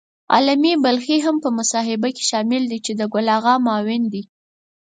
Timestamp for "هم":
1.25-1.35